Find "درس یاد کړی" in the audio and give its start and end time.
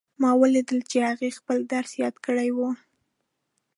1.73-2.49